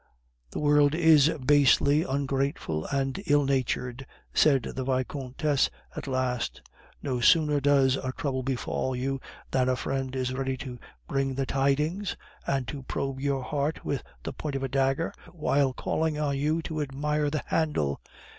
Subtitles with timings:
[0.49, 6.63] "The world is basely ungrateful and ill natured," said the Vicomtesse at last.
[7.03, 9.19] "No sooner does a trouble befall you
[9.51, 12.17] than a friend is ready to bring the tidings
[12.47, 16.63] and to probe your heart with the point of a dagger while calling on you
[16.63, 18.01] to admire the handle.